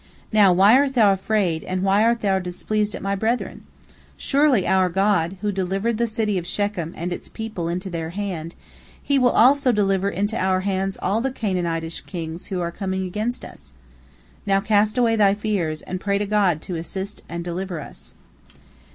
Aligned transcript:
Now, 0.33 0.51
why 0.51 0.77
art 0.79 0.95
thou 0.95 1.13
afraid, 1.13 1.63
and 1.63 1.83
why 1.83 2.03
art 2.03 2.21
thou 2.21 2.39
displeased 2.39 2.95
at 2.95 3.03
my 3.03 3.13
brethren? 3.13 3.65
Surely, 4.17 4.65
our 4.65 4.89
God, 4.89 5.37
who 5.41 5.51
delivered 5.51 5.99
the 5.99 6.07
city 6.07 6.39
of 6.39 6.47
Shechem 6.47 6.95
and 6.97 7.13
its 7.13 7.29
people 7.29 7.69
into 7.69 7.87
their 7.87 8.09
hand, 8.09 8.55
He 8.99 9.19
will 9.19 9.29
also 9.29 9.71
deliver 9.71 10.09
into 10.09 10.35
our 10.35 10.61
hands 10.61 10.97
all 11.03 11.21
the 11.21 11.29
Canaanitish 11.29 12.01
kings 12.07 12.47
who 12.47 12.59
are 12.61 12.71
coming 12.71 13.03
against 13.05 13.45
us. 13.45 13.73
Now 14.43 14.59
cast 14.59 14.97
away 14.97 15.15
thy 15.17 15.35
fears, 15.35 15.83
and 15.83 16.01
pray 16.01 16.17
to 16.17 16.25
God 16.25 16.63
to 16.63 16.73
assist 16.77 17.19
us 17.19 17.25
and 17.29 17.43
deliver 17.43 17.79
us." 17.79 18.15